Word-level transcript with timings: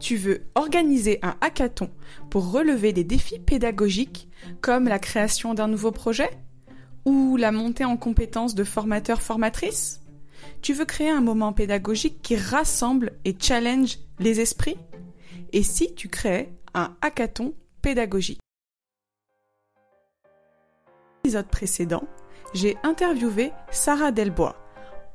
Tu 0.00 0.16
veux 0.16 0.46
organiser 0.54 1.18
un 1.22 1.36
hackathon 1.42 1.90
pour 2.30 2.50
relever 2.50 2.94
des 2.94 3.04
défis 3.04 3.38
pédagogiques 3.38 4.28
comme 4.62 4.88
la 4.88 4.98
création 4.98 5.52
d'un 5.52 5.68
nouveau 5.68 5.92
projet 5.92 6.30
ou 7.04 7.36
la 7.36 7.52
montée 7.52 7.84
en 7.84 7.98
compétences 7.98 8.54
de 8.54 8.64
formateurs-formatrices 8.64 10.00
Tu 10.62 10.72
veux 10.72 10.86
créer 10.86 11.10
un 11.10 11.20
moment 11.20 11.52
pédagogique 11.52 12.22
qui 12.22 12.36
rassemble 12.36 13.12
et 13.26 13.36
challenge 13.38 13.98
les 14.18 14.40
esprits? 14.40 14.78
Et 15.52 15.62
si 15.62 15.94
tu 15.94 16.08
créais 16.08 16.50
un 16.72 16.96
hackathon 17.02 17.52
pédagogique? 17.82 18.40
Dans 20.14 21.00
l'épisode 21.24 21.48
précédent, 21.48 22.04
j'ai 22.54 22.78
interviewé 22.82 23.52
Sarah 23.70 24.12
Delbois, 24.12 24.56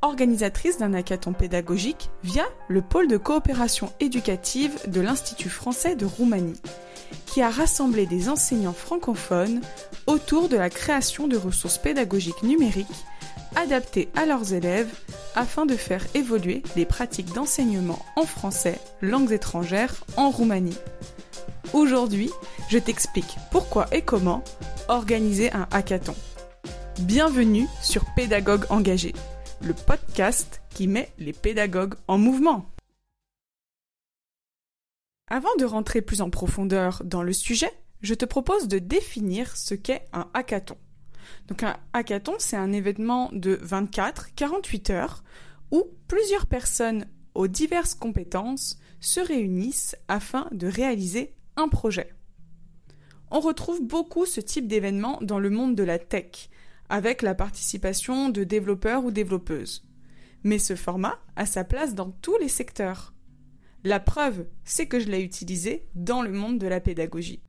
organisatrice 0.05 0.77
d'un 0.77 0.93
hackathon 0.93 1.33
pédagogique 1.33 2.09
via 2.23 2.45
le 2.67 2.81
pôle 2.81 3.07
de 3.07 3.17
coopération 3.17 3.91
éducative 3.99 4.71
de 4.87 5.01
l'Institut 5.01 5.49
français 5.49 5.95
de 5.95 6.05
Roumanie, 6.05 6.61
qui 7.25 7.41
a 7.41 7.49
rassemblé 7.49 8.05
des 8.05 8.29
enseignants 8.29 8.73
francophones 8.73 9.61
autour 10.05 10.47
de 10.47 10.57
la 10.57 10.69
création 10.69 11.27
de 11.27 11.37
ressources 11.37 11.79
pédagogiques 11.79 12.43
numériques 12.43 12.87
adaptées 13.55 14.09
à 14.15 14.25
leurs 14.25 14.53
élèves 14.53 14.93
afin 15.35 15.65
de 15.65 15.75
faire 15.75 16.05
évoluer 16.13 16.61
les 16.75 16.85
pratiques 16.85 17.33
d'enseignement 17.33 17.99
en 18.15 18.25
français, 18.25 18.79
langues 19.01 19.31
étrangères, 19.31 20.05
en 20.17 20.29
Roumanie. 20.29 20.77
Aujourd'hui, 21.73 22.29
je 22.69 22.77
t'explique 22.77 23.37
pourquoi 23.51 23.87
et 23.91 24.01
comment 24.01 24.43
organiser 24.87 25.51
un 25.51 25.67
hackathon. 25.71 26.15
Bienvenue 26.99 27.67
sur 27.81 28.05
Pédagogue 28.15 28.65
engagé 28.69 29.13
le 29.61 29.73
podcast 29.73 30.61
qui 30.69 30.87
met 30.87 31.11
les 31.17 31.33
pédagogues 31.33 31.95
en 32.07 32.17
mouvement. 32.17 32.71
Avant 35.27 35.55
de 35.57 35.65
rentrer 35.65 36.01
plus 36.01 36.21
en 36.21 36.29
profondeur 36.29 37.01
dans 37.03 37.23
le 37.23 37.33
sujet, 37.33 37.71
je 38.01 38.13
te 38.13 38.25
propose 38.25 38.67
de 38.67 38.79
définir 38.79 39.57
ce 39.57 39.73
qu'est 39.73 40.07
un 40.13 40.29
hackathon. 40.33 40.77
Donc 41.47 41.63
un 41.63 41.77
hackathon, 41.93 42.35
c'est 42.37 42.57
un 42.57 42.71
événement 42.71 43.29
de 43.33 43.55
24-48 43.55 44.91
heures 44.91 45.23
où 45.71 45.85
plusieurs 46.07 46.45
personnes 46.45 47.07
aux 47.33 47.47
diverses 47.47 47.95
compétences 47.95 48.77
se 48.99 49.19
réunissent 49.19 49.95
afin 50.07 50.47
de 50.51 50.67
réaliser 50.67 51.33
un 51.55 51.67
projet. 51.67 52.13
On 53.31 53.39
retrouve 53.39 53.81
beaucoup 53.81 54.25
ce 54.25 54.39
type 54.39 54.67
d'événement 54.67 55.17
dans 55.21 55.39
le 55.39 55.49
monde 55.49 55.75
de 55.75 55.83
la 55.83 55.97
tech, 55.97 56.49
avec 56.89 57.21
la 57.21 57.35
participation 57.35 58.29
de 58.29 58.43
développeurs 58.43 59.03
ou 59.03 59.11
développeuses. 59.11 59.85
Mais 60.43 60.59
ce 60.59 60.75
format 60.75 61.19
a 61.35 61.45
sa 61.45 61.63
place 61.63 61.95
dans 61.95 62.11
tous 62.11 62.37
les 62.37 62.49
secteurs. 62.49 63.13
La 63.83 63.99
preuve, 63.99 64.45
c'est 64.63 64.87
que 64.87 64.99
je 64.99 65.07
l'ai 65.07 65.21
utilisé 65.21 65.87
dans 65.95 66.21
le 66.21 66.31
monde 66.31 66.57
de 66.57 66.67
la 66.67 66.79
pédagogie. 66.79 67.41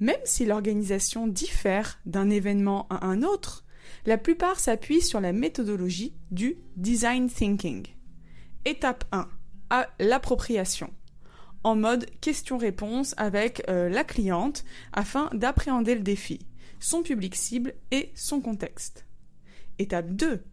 Même 0.00 0.20
si 0.24 0.44
l'organisation 0.44 1.26
diffère 1.26 2.00
d'un 2.06 2.30
événement 2.30 2.86
à 2.90 3.06
un 3.06 3.22
autre, 3.22 3.64
la 4.06 4.18
plupart 4.18 4.58
s'appuient 4.58 5.02
sur 5.02 5.20
la 5.20 5.32
méthodologie 5.32 6.14
du 6.30 6.56
design 6.76 7.28
thinking. 7.28 7.86
Étape 8.64 9.04
1. 9.12 9.28
À 9.70 9.88
l'appropriation. 9.98 10.92
En 11.62 11.76
mode 11.76 12.06
question-réponse 12.20 13.14
avec 13.16 13.62
euh, 13.68 13.88
la 13.88 14.04
cliente 14.04 14.64
afin 14.92 15.30
d'appréhender 15.32 15.94
le 15.94 16.02
défi 16.02 16.46
son 16.84 17.02
public 17.02 17.34
cible 17.34 17.72
et 17.90 18.12
son 18.14 18.42
contexte. 18.42 19.06
Étape 19.78 20.10
2. 20.10 20.44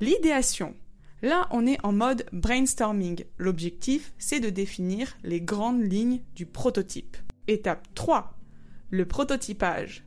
L'idéation. 0.00 0.76
Là, 1.22 1.48
on 1.50 1.66
est 1.66 1.82
en 1.82 1.92
mode 1.92 2.26
brainstorming. 2.30 3.24
L'objectif, 3.38 4.12
c'est 4.18 4.38
de 4.38 4.50
définir 4.50 5.16
les 5.24 5.40
grandes 5.40 5.80
lignes 5.80 6.20
du 6.34 6.44
prototype. 6.44 7.16
Étape 7.46 7.88
3. 7.94 8.38
Le 8.90 9.08
prototypage. 9.08 10.04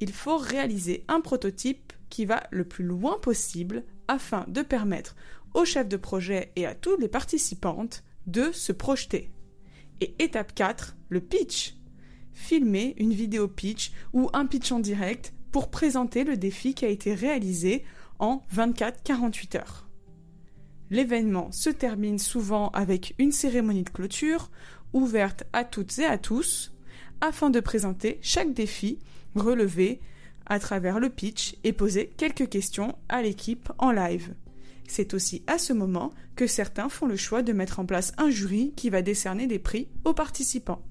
Il 0.00 0.12
faut 0.12 0.36
réaliser 0.36 1.06
un 1.08 1.22
prototype 1.22 1.94
qui 2.10 2.26
va 2.26 2.42
le 2.50 2.64
plus 2.64 2.84
loin 2.84 3.18
possible 3.18 3.82
afin 4.08 4.44
de 4.48 4.60
permettre 4.60 5.16
au 5.54 5.64
chef 5.64 5.88
de 5.88 5.96
projet 5.96 6.52
et 6.54 6.66
à 6.66 6.74
toutes 6.74 7.00
les 7.00 7.08
participantes 7.08 8.04
de 8.26 8.52
se 8.52 8.72
projeter. 8.72 9.30
Et 10.02 10.14
étape 10.18 10.54
4, 10.54 10.96
le 11.08 11.22
pitch 11.22 11.76
filmer 12.34 12.94
une 12.98 13.12
vidéo 13.12 13.48
pitch 13.48 13.92
ou 14.12 14.28
un 14.32 14.46
pitch 14.46 14.72
en 14.72 14.80
direct 14.80 15.32
pour 15.52 15.70
présenter 15.70 16.24
le 16.24 16.36
défi 16.36 16.74
qui 16.74 16.84
a 16.84 16.88
été 16.88 17.14
réalisé 17.14 17.84
en 18.18 18.42
24-48 18.54 19.58
heures. 19.58 19.88
L'événement 20.90 21.50
se 21.52 21.70
termine 21.70 22.18
souvent 22.18 22.68
avec 22.70 23.14
une 23.18 23.32
cérémonie 23.32 23.84
de 23.84 23.90
clôture 23.90 24.50
ouverte 24.92 25.44
à 25.52 25.64
toutes 25.64 25.98
et 25.98 26.04
à 26.04 26.18
tous 26.18 26.72
afin 27.20 27.50
de 27.50 27.60
présenter 27.60 28.18
chaque 28.22 28.52
défi 28.52 28.98
relevé 29.34 30.00
à 30.46 30.58
travers 30.58 31.00
le 31.00 31.08
pitch 31.08 31.56
et 31.64 31.72
poser 31.72 32.12
quelques 32.16 32.48
questions 32.48 32.96
à 33.08 33.22
l'équipe 33.22 33.72
en 33.78 33.90
live. 33.90 34.34
C'est 34.86 35.14
aussi 35.14 35.42
à 35.46 35.58
ce 35.58 35.72
moment 35.72 36.12
que 36.36 36.46
certains 36.46 36.88
font 36.88 37.06
le 37.06 37.16
choix 37.16 37.42
de 37.42 37.52
mettre 37.52 37.80
en 37.80 37.86
place 37.86 38.12
un 38.18 38.28
jury 38.28 38.72
qui 38.76 38.90
va 38.90 39.02
décerner 39.02 39.46
des 39.46 39.58
prix 39.58 39.88
aux 40.04 40.12
participants. 40.12 40.82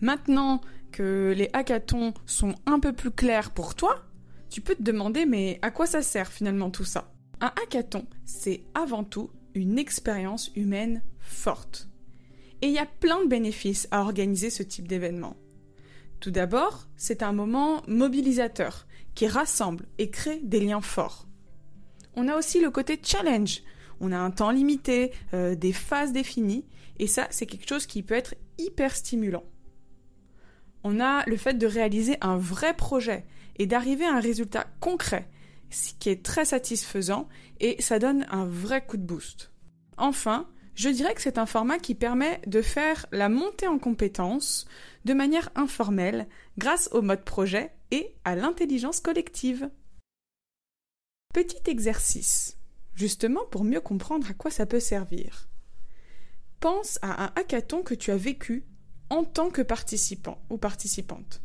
Maintenant 0.00 0.60
que 0.92 1.34
les 1.36 1.50
hackathons 1.52 2.14
sont 2.26 2.54
un 2.66 2.80
peu 2.80 2.92
plus 2.92 3.10
clairs 3.10 3.50
pour 3.50 3.74
toi, 3.74 4.04
tu 4.50 4.60
peux 4.60 4.74
te 4.74 4.82
demander 4.82 5.26
mais 5.26 5.58
à 5.62 5.70
quoi 5.70 5.86
ça 5.86 6.02
sert 6.02 6.30
finalement 6.30 6.70
tout 6.70 6.84
ça? 6.84 7.12
Un 7.40 7.52
hackathon, 7.62 8.06
c'est 8.24 8.64
avant 8.74 9.04
tout 9.04 9.30
une 9.54 9.78
expérience 9.78 10.50
humaine 10.54 11.02
forte. 11.18 11.88
Et 12.62 12.68
il 12.68 12.72
y 12.72 12.78
a 12.78 12.86
plein 12.86 13.22
de 13.22 13.28
bénéfices 13.28 13.88
à 13.90 14.00
organiser 14.02 14.50
ce 14.50 14.62
type 14.62 14.88
d'événement. 14.88 15.36
Tout 16.20 16.30
d'abord, 16.30 16.88
c'est 16.96 17.22
un 17.22 17.32
moment 17.32 17.82
mobilisateur 17.88 18.86
qui 19.14 19.26
rassemble 19.26 19.86
et 19.98 20.10
crée 20.10 20.40
des 20.42 20.60
liens 20.60 20.80
forts. 20.80 21.26
On 22.14 22.28
a 22.28 22.36
aussi 22.36 22.60
le 22.60 22.70
côté 22.70 22.98
challenge. 23.02 23.62
On 24.00 24.12
a 24.12 24.18
un 24.18 24.30
temps 24.30 24.50
limité, 24.50 25.12
euh, 25.34 25.54
des 25.54 25.72
phases 25.72 26.12
définies, 26.12 26.66
et 26.98 27.06
ça, 27.06 27.26
c'est 27.30 27.46
quelque 27.46 27.68
chose 27.68 27.86
qui 27.86 28.02
peut 28.02 28.14
être 28.14 28.34
hyper 28.58 28.94
stimulant 28.94 29.44
on 30.88 31.00
a 31.00 31.24
le 31.26 31.36
fait 31.36 31.54
de 31.54 31.66
réaliser 31.66 32.16
un 32.20 32.36
vrai 32.36 32.72
projet 32.72 33.24
et 33.56 33.66
d'arriver 33.66 34.04
à 34.04 34.14
un 34.14 34.20
résultat 34.20 34.68
concret, 34.78 35.28
ce 35.68 35.92
qui 35.98 36.10
est 36.10 36.24
très 36.24 36.44
satisfaisant 36.44 37.28
et 37.58 37.82
ça 37.82 37.98
donne 37.98 38.24
un 38.30 38.46
vrai 38.46 38.86
coup 38.86 38.96
de 38.96 39.02
boost. 39.02 39.50
Enfin, 39.96 40.48
je 40.76 40.88
dirais 40.88 41.12
que 41.14 41.22
c'est 41.22 41.38
un 41.38 41.46
format 41.46 41.80
qui 41.80 41.96
permet 41.96 42.40
de 42.46 42.62
faire 42.62 43.06
la 43.10 43.28
montée 43.28 43.66
en 43.66 43.80
compétences 43.80 44.68
de 45.04 45.12
manière 45.12 45.50
informelle 45.56 46.28
grâce 46.56 46.88
au 46.92 47.02
mode 47.02 47.24
projet 47.24 47.72
et 47.90 48.14
à 48.24 48.36
l'intelligence 48.36 49.00
collective. 49.00 49.68
Petit 51.34 51.68
exercice, 51.68 52.58
justement 52.94 53.44
pour 53.50 53.64
mieux 53.64 53.80
comprendre 53.80 54.30
à 54.30 54.34
quoi 54.34 54.52
ça 54.52 54.66
peut 54.66 54.78
servir. 54.78 55.48
Pense 56.60 57.00
à 57.02 57.24
un 57.24 57.32
hackathon 57.34 57.82
que 57.82 57.94
tu 57.94 58.12
as 58.12 58.16
vécu 58.16 58.64
en 59.10 59.24
tant 59.24 59.50
que 59.50 59.62
participant 59.62 60.42
ou 60.50 60.58
participante. 60.58 61.42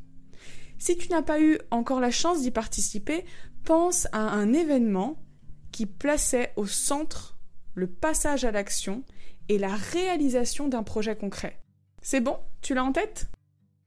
Si 0.79 0.97
tu 0.97 1.09
n'as 1.09 1.22
pas 1.22 1.39
eu 1.39 1.59
encore 1.69 1.99
la 1.99 2.11
chance 2.11 2.41
d'y 2.41 2.51
participer, 2.51 3.23
pense 3.63 4.07
à 4.11 4.31
un 4.31 4.51
événement 4.53 5.23
qui 5.72 5.85
plaçait 5.85 6.53
au 6.55 6.66
centre 6.66 7.38
le 7.75 7.88
passage 7.88 8.44
à 8.45 8.51
l'action 8.51 9.03
et 9.47 9.57
la 9.57 9.75
réalisation 9.75 10.67
d'un 10.67 10.83
projet 10.83 11.16
concret. 11.16 11.61
C'est 12.01 12.22
bon? 12.22 12.38
Tu 12.61 12.73
l'as 12.73 12.83
en 12.83 12.91
tête? 12.91 13.29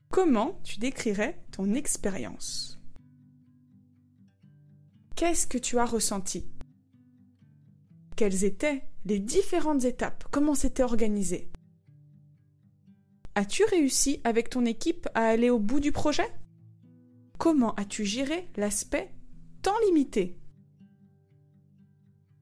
Comment 0.09 0.61
tu 0.63 0.79
décrirais 0.79 1.43
ton 1.51 1.75
expérience? 1.75 2.79
Qu'est-ce 5.17 5.47
que 5.47 5.59
tu 5.59 5.79
as 5.79 5.87
ressenti? 5.87 6.47
Quelles 8.17 8.45
étaient 8.45 8.85
les 9.05 9.19
différentes 9.19 9.85
étapes? 9.85 10.25
Comment 10.31 10.55
c'était 10.55 10.83
organisé? 10.85 11.51
As-tu 13.37 13.65
réussi 13.65 14.21
avec 14.23 14.49
ton 14.49 14.65
équipe 14.65 15.09
à 15.15 15.27
aller 15.27 15.51
au 15.51 15.59
bout 15.59 15.81
du 15.81 15.91
projet? 15.91 16.29
Comment 17.39 17.75
as-tu 17.75 18.05
géré 18.05 18.49
l'aspect 18.57 19.13
temps 19.63 19.79
limité? 19.87 20.39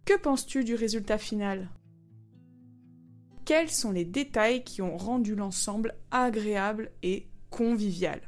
Que 0.04 0.18
penses-tu 0.18 0.64
du 0.64 0.74
résultat 0.74 1.16
final? 1.16 1.70
Quels 3.46 3.70
sont 3.70 3.90
les 3.90 4.04
détails 4.04 4.64
qui 4.64 4.82
ont 4.82 4.96
rendu 4.96 5.34
l'ensemble 5.34 5.94
agréable 6.10 6.92
et 7.02 7.28
convivial? 7.50 8.20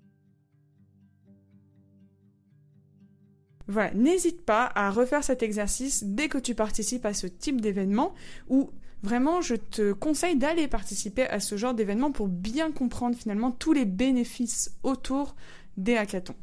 Voilà, 3.67 3.95
n'hésite 3.95 4.45
pas 4.45 4.71
à 4.75 4.91
refaire 4.91 5.25
cet 5.25 5.43
exercice 5.43 6.05
dès 6.05 6.29
que 6.29 6.39
tu 6.39 6.55
participes 6.55 7.07
à 7.07 7.15
ce 7.15 7.27
type 7.27 7.61
d'événement 7.61 8.15
ou 8.49 8.71
Vraiment, 9.05 9.43
je 9.43 9.55
te 9.55 9.93
conseille 9.93 10.37
d'aller 10.37 10.67
participer 10.67 11.27
à 11.27 11.39
ce 11.39 11.59
genre 11.59 11.75
d'événement 11.75 12.11
pour 12.11 12.27
bien 12.27 12.73
comprendre 12.73 13.15
finalement 13.15 13.51
tous 13.51 13.75
les 13.75 13.85
bénéfices 13.85 14.79
autour 14.83 15.37
des 15.77 15.99
hackathons. 15.99 16.37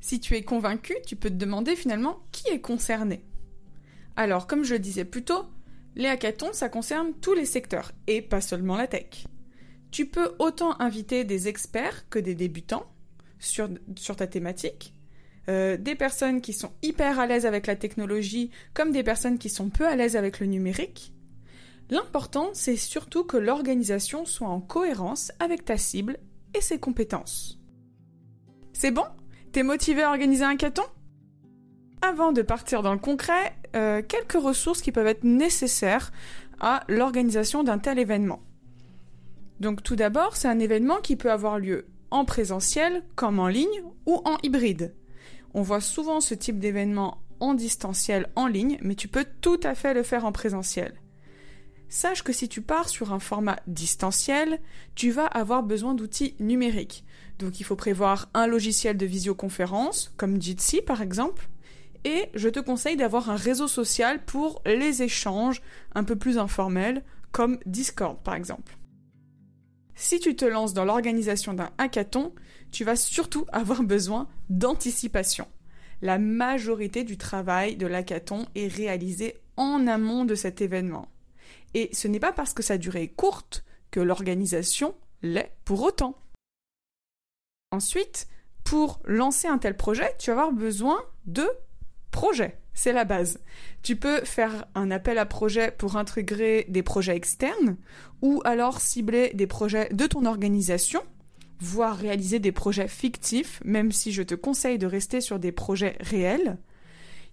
Si 0.00 0.18
tu 0.18 0.34
es 0.34 0.42
convaincu, 0.42 0.94
tu 1.06 1.14
peux 1.14 1.28
te 1.28 1.34
demander 1.34 1.76
finalement 1.76 2.20
qui 2.32 2.48
est 2.48 2.62
concerné. 2.62 3.22
Alors, 4.16 4.46
comme 4.46 4.64
je 4.64 4.72
le 4.72 4.78
disais 4.78 5.04
plus 5.04 5.24
tôt, 5.24 5.44
Les 5.94 6.08
hackathons, 6.08 6.54
ça 6.54 6.70
concerne 6.70 7.12
tous 7.20 7.34
les 7.34 7.44
secteurs, 7.44 7.92
et 8.06 8.22
pas 8.22 8.40
seulement 8.40 8.76
la 8.76 8.86
tech. 8.86 9.26
Tu 9.90 10.06
peux 10.06 10.36
autant 10.38 10.80
inviter 10.80 11.24
des 11.24 11.48
experts 11.48 12.08
que 12.08 12.18
des 12.18 12.34
débutants 12.34 12.86
sur, 13.38 13.68
sur 13.96 14.16
ta 14.16 14.26
thématique, 14.26 14.94
euh, 15.48 15.76
des 15.76 15.94
personnes 15.94 16.40
qui 16.40 16.52
sont 16.52 16.72
hyper 16.82 17.18
à 17.18 17.26
l'aise 17.26 17.46
avec 17.46 17.66
la 17.66 17.76
technologie, 17.76 18.50
comme 18.74 18.92
des 18.92 19.02
personnes 19.02 19.38
qui 19.38 19.48
sont 19.48 19.70
peu 19.70 19.86
à 19.86 19.96
l'aise 19.96 20.16
avec 20.16 20.40
le 20.40 20.46
numérique. 20.46 21.12
L'important, 21.90 22.50
c'est 22.52 22.76
surtout 22.76 23.24
que 23.24 23.38
l'organisation 23.38 24.26
soit 24.26 24.48
en 24.48 24.60
cohérence 24.60 25.32
avec 25.38 25.64
ta 25.64 25.78
cible 25.78 26.18
et 26.54 26.60
ses 26.60 26.78
compétences. 26.78 27.58
C'est 28.74 28.90
bon? 28.90 29.06
T'es 29.52 29.62
motivé 29.62 30.02
à 30.02 30.10
organiser 30.10 30.44
un 30.44 30.50
hackathon? 30.50 30.82
Avant 32.02 32.32
de 32.32 32.42
partir 32.42 32.82
dans 32.82 32.92
le 32.92 32.98
concret, 32.98 33.56
euh, 33.74 34.02
quelques 34.06 34.40
ressources 34.40 34.82
qui 34.82 34.92
peuvent 34.92 35.06
être 35.06 35.24
nécessaires 35.24 36.12
à 36.60 36.84
l'organisation 36.88 37.64
d'un 37.64 37.78
tel 37.78 37.98
événement. 37.98 38.40
Donc 39.60 39.82
tout 39.82 39.96
d'abord, 39.96 40.36
c'est 40.36 40.48
un 40.48 40.58
événement 40.58 40.98
qui 40.98 41.16
peut 41.16 41.32
avoir 41.32 41.58
lieu 41.58 41.86
en 42.10 42.24
présentiel 42.24 43.02
comme 43.16 43.38
en 43.38 43.48
ligne 43.48 43.82
ou 44.06 44.20
en 44.24 44.36
hybride. 44.42 44.94
On 45.54 45.62
voit 45.62 45.80
souvent 45.80 46.20
ce 46.20 46.34
type 46.34 46.58
d'événement 46.58 47.22
en 47.40 47.54
distanciel 47.54 48.28
en 48.36 48.46
ligne, 48.46 48.78
mais 48.82 48.94
tu 48.94 49.08
peux 49.08 49.26
tout 49.40 49.60
à 49.62 49.74
fait 49.74 49.94
le 49.94 50.02
faire 50.02 50.24
en 50.24 50.32
présentiel. 50.32 50.94
Sache 51.88 52.22
que 52.22 52.32
si 52.32 52.48
tu 52.48 52.60
pars 52.60 52.88
sur 52.88 53.12
un 53.12 53.18
format 53.18 53.58
distanciel, 53.66 54.60
tu 54.94 55.10
vas 55.10 55.26
avoir 55.26 55.62
besoin 55.62 55.94
d'outils 55.94 56.34
numériques. 56.38 57.04
Donc 57.38 57.60
il 57.60 57.64
faut 57.64 57.76
prévoir 57.76 58.28
un 58.34 58.46
logiciel 58.46 58.96
de 58.96 59.06
visioconférence, 59.06 60.12
comme 60.16 60.40
Jitsi 60.40 60.82
par 60.82 61.00
exemple, 61.00 61.48
et 62.04 62.28
je 62.34 62.48
te 62.48 62.60
conseille 62.60 62.96
d'avoir 62.96 63.30
un 63.30 63.36
réseau 63.36 63.68
social 63.68 64.24
pour 64.24 64.62
les 64.66 65.02
échanges 65.02 65.62
un 65.94 66.04
peu 66.04 66.16
plus 66.16 66.38
informels, 66.38 67.02
comme 67.32 67.58
Discord 67.66 68.18
par 68.22 68.34
exemple. 68.34 68.77
Si 70.00 70.20
tu 70.20 70.36
te 70.36 70.44
lances 70.44 70.74
dans 70.74 70.84
l'organisation 70.84 71.54
d'un 71.54 71.70
hackathon, 71.76 72.32
tu 72.70 72.84
vas 72.84 72.94
surtout 72.94 73.46
avoir 73.52 73.82
besoin 73.82 74.28
d'anticipation. 74.48 75.48
La 76.02 76.20
majorité 76.20 77.02
du 77.02 77.18
travail 77.18 77.74
de 77.74 77.88
l'hackathon 77.88 78.46
est 78.54 78.68
réalisé 78.68 79.34
en 79.56 79.88
amont 79.88 80.24
de 80.24 80.36
cet 80.36 80.60
événement. 80.60 81.08
Et 81.74 81.90
ce 81.92 82.06
n'est 82.06 82.20
pas 82.20 82.32
parce 82.32 82.54
que 82.54 82.62
sa 82.62 82.78
durée 82.78 83.02
est 83.02 83.08
courte 83.08 83.64
que 83.90 83.98
l'organisation 83.98 84.94
l'est 85.22 85.52
pour 85.64 85.82
autant. 85.82 86.16
Ensuite, 87.72 88.28
pour 88.62 89.00
lancer 89.04 89.48
un 89.48 89.58
tel 89.58 89.76
projet, 89.76 90.14
tu 90.20 90.30
vas 90.30 90.42
avoir 90.42 90.52
besoin 90.52 91.02
de 91.26 91.50
projets. 92.12 92.60
C'est 92.78 92.92
la 92.92 93.04
base. 93.04 93.40
Tu 93.82 93.96
peux 93.96 94.20
faire 94.20 94.66
un 94.76 94.92
appel 94.92 95.18
à 95.18 95.26
projet 95.26 95.72
pour 95.72 95.96
intégrer 95.96 96.64
des 96.68 96.84
projets 96.84 97.16
externes 97.16 97.76
ou 98.22 98.40
alors 98.44 98.80
cibler 98.80 99.32
des 99.34 99.48
projets 99.48 99.88
de 99.92 100.06
ton 100.06 100.24
organisation, 100.24 101.02
voire 101.58 101.96
réaliser 101.96 102.38
des 102.38 102.52
projets 102.52 102.86
fictifs, 102.86 103.60
même 103.64 103.90
si 103.90 104.12
je 104.12 104.22
te 104.22 104.36
conseille 104.36 104.78
de 104.78 104.86
rester 104.86 105.20
sur 105.20 105.40
des 105.40 105.50
projets 105.50 105.96
réels. 105.98 106.56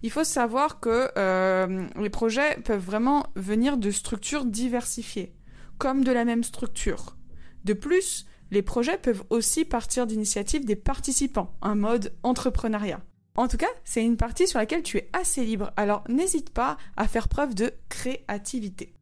Il 0.02 0.10
faut 0.10 0.24
savoir 0.24 0.80
que 0.80 1.12
euh, 1.16 1.86
les 1.96 2.10
projets 2.10 2.56
peuvent 2.64 2.84
vraiment 2.84 3.28
venir 3.36 3.76
de 3.76 3.92
structures 3.92 4.46
diversifiées, 4.46 5.32
comme 5.78 6.02
de 6.02 6.10
la 6.10 6.24
même 6.24 6.42
structure. 6.42 7.16
De 7.64 7.72
plus, 7.72 8.26
les 8.50 8.62
projets 8.62 8.98
peuvent 8.98 9.22
aussi 9.30 9.64
partir 9.64 10.08
d'initiatives 10.08 10.64
des 10.64 10.74
participants, 10.74 11.54
un 11.62 11.76
mode 11.76 12.12
entrepreneuriat. 12.24 13.00
En 13.36 13.48
tout 13.48 13.58
cas, 13.58 13.68
c'est 13.84 14.02
une 14.02 14.16
partie 14.16 14.46
sur 14.46 14.58
laquelle 14.58 14.82
tu 14.82 14.96
es 14.96 15.10
assez 15.12 15.44
libre, 15.44 15.70
alors 15.76 16.02
n'hésite 16.08 16.50
pas 16.50 16.78
à 16.96 17.06
faire 17.06 17.28
preuve 17.28 17.54
de 17.54 17.72
créativité. 17.90 18.94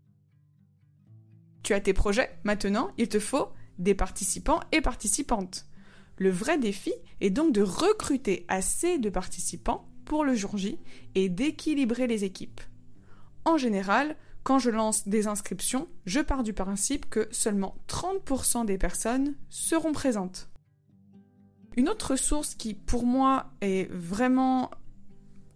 Tu 1.62 1.72
as 1.72 1.80
tes 1.80 1.94
projets, 1.94 2.36
maintenant 2.42 2.90
il 2.98 3.08
te 3.08 3.20
faut 3.20 3.48
des 3.78 3.94
participants 3.94 4.60
et 4.72 4.80
participantes. 4.80 5.66
Le 6.18 6.30
vrai 6.30 6.58
défi 6.58 6.92
est 7.20 7.30
donc 7.30 7.52
de 7.52 7.62
recruter 7.62 8.44
assez 8.48 8.98
de 8.98 9.08
participants 9.08 9.88
pour 10.04 10.24
le 10.24 10.34
jour 10.34 10.56
J 10.56 10.78
et 11.14 11.28
d'équilibrer 11.28 12.06
les 12.06 12.24
équipes. 12.24 12.60
En 13.44 13.56
général, 13.56 14.16
quand 14.42 14.58
je 14.58 14.70
lance 14.70 15.08
des 15.08 15.26
inscriptions, 15.26 15.88
je 16.06 16.20
pars 16.20 16.42
du 16.42 16.52
principe 16.52 17.08
que 17.08 17.28
seulement 17.30 17.76
30% 17.88 18.66
des 18.66 18.78
personnes 18.78 19.34
seront 19.48 19.92
présentes. 19.92 20.50
Une 21.76 21.88
autre 21.88 22.16
source 22.16 22.54
qui, 22.54 22.74
pour 22.74 23.04
moi, 23.04 23.52
est 23.60 23.90
vraiment 23.90 24.70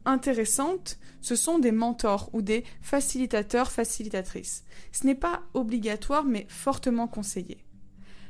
intéressante, 0.04 0.98
ce 1.20 1.36
sont 1.36 1.58
des 1.58 1.72
mentors 1.72 2.30
ou 2.32 2.42
des 2.42 2.64
facilitateurs, 2.80 3.70
facilitatrices. 3.70 4.64
Ce 4.90 5.06
n'est 5.06 5.14
pas 5.14 5.42
obligatoire, 5.54 6.24
mais 6.24 6.46
fortement 6.48 7.06
conseillé. 7.06 7.58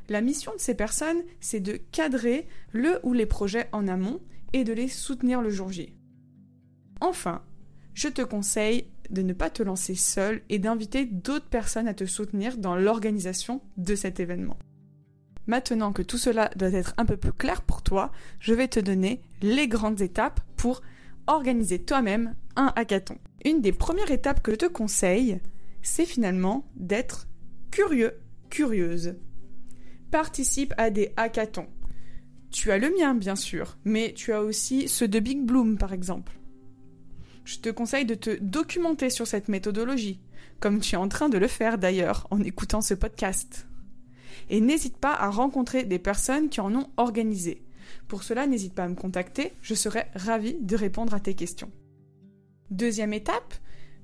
La 0.09 0.21
mission 0.21 0.53
de 0.55 0.61
ces 0.61 0.75
personnes, 0.75 1.23
c'est 1.41 1.61
de 1.61 1.77
cadrer 1.77 2.49
le 2.73 2.99
ou 3.03 3.13
les 3.13 3.27
projets 3.27 3.69
en 3.73 3.87
amont 3.89 4.21
et 4.53 4.65
de 4.65 4.73
les 4.73 4.89
soutenir 4.89 5.41
le 5.41 5.51
jour 5.51 5.71
J. 5.71 5.95
Enfin, 7.01 7.43
je 7.95 8.09
te 8.09 8.23
conseille 8.23 8.91
de 9.11 9.23
ne 9.23 9.33
pas 9.33 9.51
te 9.51 9.63
lancer 9.63 9.95
seul 9.95 10.43
et 10.49 10.59
d'inviter 10.59 11.05
d'autres 11.05 11.49
personnes 11.49 11.89
à 11.89 11.95
te 11.95 12.07
soutenir 12.07 12.57
dans 12.57 12.77
l'organisation 12.77 13.63
de 13.77 13.95
cet 13.95 14.21
événement. 14.21 14.59
Maintenant 15.49 15.95
que 15.95 16.03
tout 16.03 16.19
cela 16.19 16.51
doit 16.57 16.73
être 16.73 16.93
un 16.99 17.07
peu 17.07 17.17
plus 17.17 17.33
clair 17.33 17.63
pour 17.63 17.83
toi, 17.83 18.13
je 18.39 18.53
vais 18.53 18.69
te 18.69 18.79
donner 18.79 19.23
les 19.41 19.67
grandes 19.67 20.03
étapes 20.03 20.41
pour 20.57 20.83
organiser 21.27 21.79
toi-même 21.79 22.35
un 22.55 22.71
hackathon. 22.77 23.17
Une 23.47 23.63
des 23.63 23.73
premières 23.73 24.11
étapes 24.11 24.43
que 24.43 24.53
je 24.53 24.57
te 24.57 24.67
conseille, 24.67 25.41
c'est 25.81 26.05
finalement 26.05 26.69
d'être 26.77 27.29
curieux, 27.71 28.13
curieuse. 28.51 29.17
Participe 30.11 30.75
à 30.77 30.91
des 30.91 31.15
hackathons. 31.17 31.69
Tu 32.51 32.71
as 32.71 32.79
le 32.79 32.91
mien, 32.91 33.15
bien 33.15 33.37
sûr, 33.37 33.79
mais 33.85 34.13
tu 34.15 34.35
as 34.35 34.43
aussi 34.43 34.87
ceux 34.87 35.09
de 35.09 35.19
Big 35.19 35.43
Bloom, 35.43 35.79
par 35.79 35.95
exemple. 35.95 36.39
Je 37.45 37.59
te 37.59 37.71
conseille 37.71 38.05
de 38.05 38.15
te 38.15 38.39
documenter 38.43 39.09
sur 39.09 39.27
cette 39.27 39.49
méthodologie, 39.49 40.21
comme 40.61 40.81
tu 40.81 40.95
es 40.95 40.99
en 40.99 41.09
train 41.09 41.31
de 41.31 41.39
le 41.39 41.49
faire 41.49 41.79
d'ailleurs 41.79 42.27
en 42.31 42.43
écoutant 42.43 42.83
ce 42.83 42.93
podcast 42.93 43.68
et 44.51 44.61
n'hésite 44.61 44.97
pas 44.97 45.15
à 45.15 45.31
rencontrer 45.31 45.85
des 45.85 45.99
personnes 45.99 46.49
qui 46.49 46.61
en 46.61 46.75
ont 46.75 46.89
organisé. 46.97 47.63
Pour 48.07 48.23
cela, 48.23 48.47
n'hésite 48.47 48.75
pas 48.75 48.85
à 48.85 48.89
me 48.89 48.95
contacter, 48.95 49.55
je 49.63 49.75
serai 49.75 50.07
ravie 50.15 50.57
de 50.61 50.77
répondre 50.77 51.15
à 51.15 51.21
tes 51.21 51.35
questions. 51.35 51.71
Deuxième 52.71 53.13
étape, 53.13 53.55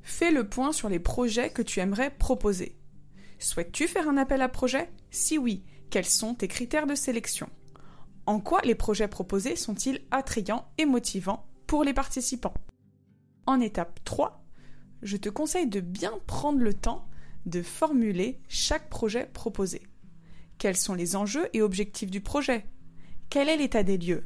fais 0.03 0.31
le 0.31 0.49
point 0.49 0.73
sur 0.73 0.89
les 0.89 0.99
projets 0.99 1.51
que 1.51 1.63
tu 1.63 1.81
aimerais 1.81 2.11
proposer. 2.11 2.77
Souhaites-tu 3.39 3.89
faire 3.89 4.09
un 4.09 4.17
appel 4.17 4.43
à 4.43 4.49
projet 4.49 4.91
Si 5.11 5.39
oui, 5.39 5.65
quels 5.91 6.07
sont 6.07 6.35
tes 6.35 6.49
critères 6.49 6.87
de 6.87 6.95
sélection? 6.95 7.49
En 8.27 8.41
quoi 8.41 8.61
les 8.65 8.75
projets 8.75 9.09
proposés 9.09 9.57
sont-ils 9.57 10.01
attrayants 10.11 10.67
et 10.79 10.87
motivants 10.87 11.47
pour 11.67 11.85
les 11.85 11.93
participants? 11.93 12.55
En 13.47 13.61
étape 13.61 14.01
3, 14.05 14.43
je 15.03 15.19
te 15.19 15.29
conseille 15.29 15.67
de 15.67 15.81
bien 15.81 16.13
prendre 16.27 16.61
le 16.61 16.73
temps 16.73 17.07
de 17.45 17.61
formuler 17.61 18.41
chaque 18.49 18.89
projet 18.89 19.29
proposé. 19.33 19.83
Quels 20.59 20.77
sont 20.77 20.95
les 20.95 21.17
enjeux 21.17 21.49
et 21.53 21.63
objectifs 21.63 22.11
du 22.11 22.21
projet? 22.21 22.65
Quel 23.31 23.49
est 23.49 23.57
l'état 23.57 23.83
des 23.83 23.99
lieux? 23.99 24.25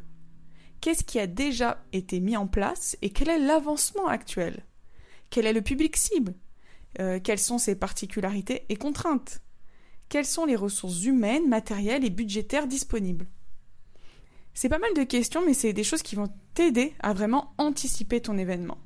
Qu'est-ce 0.80 1.04
qui 1.04 1.18
a 1.18 1.26
déjà 1.26 1.85
été 1.92 2.20
mis 2.20 2.37
en 2.37 2.47
place 2.47 2.97
et 3.02 3.11
quel 3.11 3.28
est 3.28 3.38
l'avancement 3.38 4.06
actuel? 4.06 4.64
Quel 5.30 5.47
est 5.47 5.52
le 5.52 5.62
public 5.62 5.97
cible? 5.97 6.35
Euh, 7.00 7.20
Quelles 7.23 7.38
sont 7.38 7.58
ses 7.58 7.75
particularités 7.75 8.64
et 8.68 8.76
contraintes? 8.76 9.40
Quelles 10.08 10.26
sont 10.26 10.47
les 10.47 10.56
ressources 10.56 11.04
humaines, 11.04 11.49
matérielles 11.49 12.04
et 12.04 12.11
budgétaires 12.11 12.66
disponibles? 12.66 13.26
C'est 14.54 14.68
pas 14.68 14.78
mal 14.78 14.94
de 14.94 15.04
questions, 15.04 15.44
mais 15.44 15.54
c'est 15.54 15.73
des 15.73 15.85
choses 15.85 16.02
qui 16.02 16.16
vont 16.16 16.32
t'aider 16.54 16.94
à 17.00 17.12
vraiment 17.12 17.54
anticiper 17.58 18.20
ton 18.20 18.38
événement. 18.38 18.78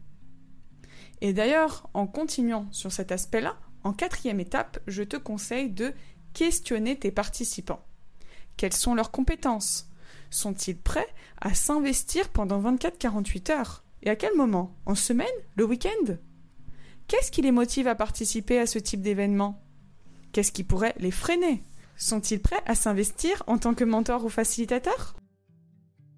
Et 1.20 1.32
d'ailleurs, 1.32 1.88
en 1.94 2.06
continuant 2.06 2.66
sur 2.72 2.92
cet 2.92 3.12
aspect-là, 3.12 3.56
en 3.84 3.92
quatrième 3.92 4.40
étape, 4.40 4.80
je 4.86 5.02
te 5.02 5.16
conseille 5.16 5.70
de 5.70 5.94
questionner 6.32 6.98
tes 6.98 7.10
participants. 7.10 7.84
Quelles 8.56 8.72
sont 8.72 8.94
leurs 8.94 9.10
compétences? 9.10 9.88
Sont-ils 10.30 10.76
prêts 10.76 11.08
à 11.40 11.54
s'investir 11.54 12.28
pendant 12.30 12.60
24-48 12.60 13.52
heures? 13.52 13.84
Et 14.02 14.10
à 14.10 14.16
quel 14.16 14.34
moment? 14.36 14.74
En 14.86 14.94
semaine? 14.94 15.26
Le 15.56 15.64
week-end? 15.64 16.16
Qu'est-ce 17.06 17.30
qui 17.30 17.42
les 17.42 17.52
motive 17.52 17.88
à 17.88 17.94
participer 17.94 18.58
à 18.58 18.66
ce 18.66 18.78
type 18.78 19.02
d'événement? 19.02 19.62
Qu'est-ce 20.32 20.52
qui 20.52 20.64
pourrait 20.64 20.94
les 20.98 21.10
freiner? 21.10 21.62
Sont-ils 21.96 22.40
prêts 22.40 22.62
à 22.66 22.74
s'investir 22.74 23.42
en 23.46 23.58
tant 23.58 23.74
que 23.74 23.84
mentor 23.84 24.24
ou 24.24 24.28
facilitateur? 24.28 25.14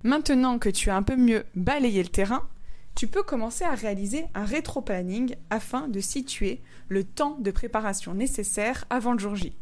Maintenant 0.04 0.58
que 0.58 0.68
tu 0.68 0.90
as 0.90 0.96
un 0.96 1.02
peu 1.02 1.16
mieux 1.16 1.44
balayé 1.54 2.02
le 2.02 2.08
terrain, 2.08 2.48
tu 2.94 3.08
peux 3.08 3.22
commencer 3.22 3.64
à 3.64 3.74
réaliser 3.74 4.26
un 4.34 4.44
rétro-planning 4.44 5.34
afin 5.50 5.88
de 5.88 6.00
situer 6.00 6.62
le 6.88 7.02
temps 7.02 7.36
de 7.40 7.50
préparation 7.50 8.14
nécessaire 8.14 8.84
avant 8.88 9.12
le 9.12 9.18
jour 9.18 9.34
J 9.34 9.56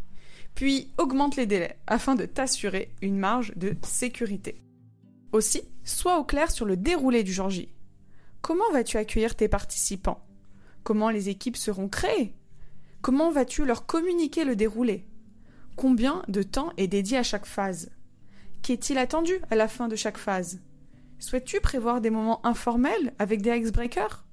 puis 0.54 0.92
augmente 0.98 1.36
les 1.36 1.46
délais 1.46 1.78
afin 1.86 2.14
de 2.14 2.26
t'assurer 2.26 2.94
une 3.00 3.18
marge 3.18 3.52
de 3.56 3.74
sécurité. 3.82 4.62
Aussi, 5.32 5.62
sois 5.84 6.18
au 6.18 6.24
clair 6.24 6.50
sur 6.50 6.66
le 6.66 6.76
déroulé 6.76 7.22
du 7.22 7.32
jour 7.32 7.48
J. 7.48 7.72
Comment 8.42 8.70
vas-tu 8.72 8.96
accueillir 8.96 9.34
tes 9.34 9.48
participants? 9.48 10.26
Comment 10.82 11.10
les 11.10 11.28
équipes 11.28 11.56
seront 11.56 11.88
créées? 11.88 12.34
Comment 13.00 13.30
vas-tu 13.30 13.64
leur 13.64 13.86
communiquer 13.86 14.44
le 14.44 14.56
déroulé? 14.56 15.08
Combien 15.76 16.22
de 16.28 16.42
temps 16.42 16.72
est 16.76 16.86
dédié 16.86 17.18
à 17.18 17.22
chaque 17.22 17.46
phase? 17.46 17.90
Qu'est-il 18.62 18.98
attendu 18.98 19.32
à 19.50 19.56
la 19.56 19.68
fin 19.68 19.88
de 19.88 19.96
chaque 19.96 20.18
phase? 20.18 20.60
Souhaites-tu 21.18 21.60
prévoir 21.60 22.00
des 22.00 22.10
moments 22.10 22.44
informels 22.44 23.14
avec 23.18 23.42
des 23.42 23.56
icebreakers? 23.56 24.24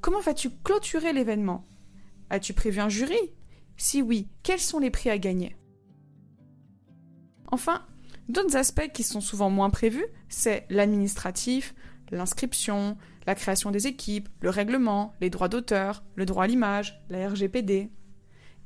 Comment 0.00 0.20
vas-tu 0.20 0.50
clôturer 0.50 1.12
l'événement? 1.12 1.66
As-tu 2.30 2.52
prévu 2.52 2.80
un 2.80 2.88
jury? 2.88 3.32
Si 3.78 4.02
oui, 4.02 4.28
quels 4.42 4.60
sont 4.60 4.80
les 4.80 4.90
prix 4.90 5.08
à 5.08 5.18
gagner? 5.18 5.56
Enfin, 7.50 7.86
d'autres 8.28 8.56
aspects 8.56 8.90
qui 8.92 9.04
sont 9.04 9.20
souvent 9.20 9.50
moins 9.50 9.70
prévus, 9.70 10.04
c'est 10.28 10.66
l'administratif, 10.68 11.74
l'inscription, 12.10 12.98
la 13.26 13.36
création 13.36 13.70
des 13.70 13.86
équipes, 13.86 14.28
le 14.40 14.50
règlement, 14.50 15.14
les 15.20 15.30
droits 15.30 15.48
d'auteur, 15.48 16.02
le 16.16 16.26
droit 16.26 16.44
à 16.44 16.46
l'image, 16.48 17.00
la 17.08 17.28
RGPD. 17.28 17.90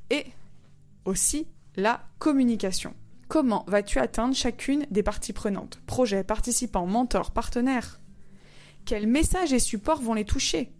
Et 0.09 0.25
aussi 1.05 1.47
la 1.75 2.03
communication. 2.17 2.95
Comment 3.27 3.65
vas-tu 3.67 3.99
atteindre 3.99 4.35
chacune 4.35 4.85
des 4.89 5.03
parties 5.03 5.33
prenantes? 5.33 5.79
Projets, 5.85 6.23
participants, 6.23 6.87
mentors, 6.87 7.31
partenaires? 7.31 7.99
Quels 8.85 9.07
messages 9.07 9.53
et 9.53 9.59
supports 9.59 10.01
vont 10.01 10.13
les 10.13 10.25
toucher? 10.25 10.73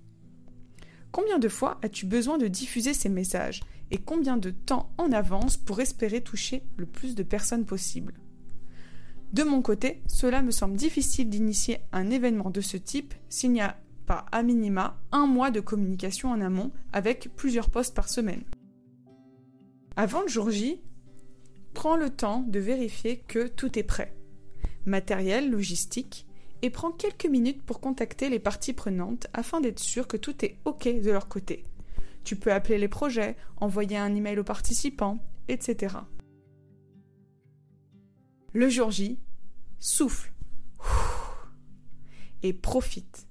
Combien 1.12 1.38
de 1.38 1.50
fois 1.50 1.80
as-tu 1.84 2.08
besoin 2.08 2.40
de 2.40 2.48
diffuser 2.48 2.96
ces 2.96 3.10
messages? 3.10 3.62
Et 3.94 4.00
combien 4.00 4.38
de 4.38 4.50
temps 4.50 4.92
en 4.98 5.12
avance 5.12 5.56
pour 5.56 5.80
espérer 5.80 6.22
toucher 6.22 6.64
le 6.76 6.86
plus 6.86 7.16
de 7.16 7.24
personnes 7.24 7.66
possible 7.66 8.14
de 9.34 9.42
mon 9.42 9.64
côté, 9.64 10.04
cela 10.06 10.44
me 10.44 10.52
semble 10.52 10.76
difficile 10.76 11.28
d'initier 11.28 11.80
un 11.92 12.12
événement 12.12 12.52
de 12.52 12.62
ce 12.62 12.78
type 12.78 13.16
s'il 13.30 13.52
n'y 13.52 13.62
a 13.62 13.78
pas 14.06 14.28
à 14.32 14.44
minima 14.44 15.02
un 15.12 15.26
mois 15.26 15.50
de 15.50 15.60
communication 15.60 16.30
en 16.30 16.40
amont 16.40 16.72
avec 16.92 17.32
plusieurs 17.36 17.72
postes 17.72 17.96
par 17.96 18.10
semaine. 18.10 18.44
Avant 19.96 20.22
le 20.22 20.28
jour 20.28 20.52
J, 20.52 20.82
prends 21.74 21.96
le 21.96 22.12
temps 22.12 22.46
de 22.48 22.60
vérifier 22.60 23.24
que 23.28 23.48
tout 23.48 23.80
est 23.80 23.84
prêt. 23.84 24.16
Matériel, 24.86 25.50
logistique, 25.50 26.28
et 26.62 26.70
prends 26.70 26.92
quelques 26.92 27.26
minutes 27.26 27.64
pour 27.64 27.80
contacter 27.80 28.30
les 28.30 28.40
parties 28.40 28.74
prenantes 28.74 29.26
afin 29.34 29.62
d'être 29.62 29.80
sûr 29.80 30.08
que 30.08 30.18
tout 30.18 30.46
est 30.46 30.58
OK 30.66 30.84
de 30.84 31.10
leur 31.10 31.28
côté. 31.28 31.66
Tu 32.24 32.36
peux 32.36 32.52
appeler 32.52 32.78
les 32.78 32.88
projets, 32.88 33.36
envoyer 33.58 33.98
un 33.98 34.16
email 34.16 34.40
aux 34.40 34.44
participants, 34.44 35.24
etc. 35.48 35.96
Le 38.54 38.70
jour 38.70 38.92
J, 38.92 39.20
souffle 39.80 40.32
et 42.44 42.54
profite 42.54 43.28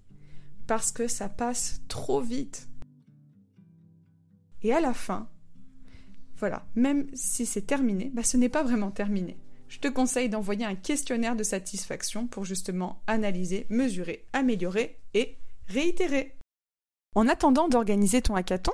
parce 0.66 0.92
que 0.92 1.08
ça 1.08 1.28
passe 1.28 1.82
trop 1.88 2.20
vite. 2.20 2.68
Et 4.62 4.72
à 4.72 4.80
la 4.80 4.94
fin, 4.94 5.28
voilà, 6.36 6.66
même 6.74 7.06
si 7.14 7.46
c'est 7.46 7.62
terminé, 7.62 8.10
bah 8.14 8.22
ce 8.22 8.36
n'est 8.36 8.48
pas 8.48 8.62
vraiment 8.62 8.90
terminé. 8.90 9.38
Je 9.68 9.78
te 9.78 9.88
conseille 9.88 10.28
d'envoyer 10.28 10.64
un 10.64 10.74
questionnaire 10.74 11.36
de 11.36 11.42
satisfaction 11.42 12.26
pour 12.26 12.44
justement 12.44 13.02
analyser, 13.06 13.66
mesurer, 13.70 14.26
améliorer 14.32 15.00
et 15.14 15.38
réitérer. 15.68 16.36
En 17.14 17.28
attendant 17.28 17.68
d'organiser 17.68 18.22
ton 18.22 18.34
hackathon, 18.34 18.72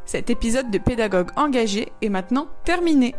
Cet 0.05 0.31
épisode 0.31 0.71
de 0.71 0.79
Pédagogue 0.79 1.31
engagé 1.37 1.93
est 2.03 2.09
maintenant 2.09 2.49
terminé. 2.65 3.15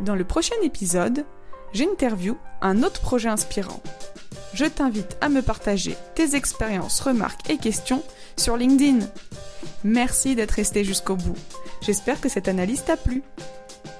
Dans 0.00 0.14
le 0.14 0.24
prochain 0.24 0.54
épisode, 0.62 1.26
j'interview 1.72 2.38
un 2.60 2.82
autre 2.82 3.02
projet 3.02 3.28
inspirant. 3.28 3.82
Je 4.54 4.64
t'invite 4.64 5.18
à 5.20 5.28
me 5.28 5.42
partager 5.42 5.96
tes 6.14 6.34
expériences, 6.34 7.00
remarques 7.00 7.50
et 7.50 7.58
questions 7.58 8.02
sur 8.36 8.56
LinkedIn. 8.56 9.06
Merci 9.84 10.34
d'être 10.34 10.52
resté 10.52 10.84
jusqu'au 10.84 11.16
bout. 11.16 11.36
J'espère 11.82 12.20
que 12.20 12.28
cette 12.28 12.48
analyse 12.48 12.84
t'a 12.84 12.96
plu. 12.96 13.22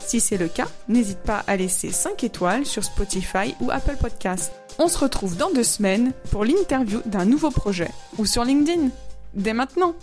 Si 0.00 0.20
c'est 0.20 0.36
le 0.36 0.48
cas, 0.48 0.68
n'hésite 0.88 1.18
pas 1.18 1.42
à 1.46 1.56
laisser 1.56 1.90
5 1.90 2.22
étoiles 2.24 2.64
sur 2.64 2.84
Spotify 2.84 3.54
ou 3.60 3.70
Apple 3.70 3.96
Podcast. 4.00 4.52
On 4.78 4.88
se 4.88 4.98
retrouve 4.98 5.36
dans 5.36 5.50
deux 5.50 5.64
semaines 5.64 6.12
pour 6.30 6.44
l'interview 6.44 7.00
d'un 7.06 7.24
nouveau 7.24 7.50
projet 7.50 7.90
ou 8.18 8.26
sur 8.26 8.44
LinkedIn. 8.44 8.88
Dès 9.34 9.52
maintenant 9.52 9.94